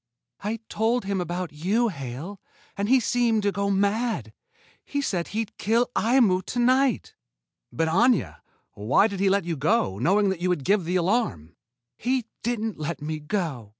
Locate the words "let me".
12.79-13.19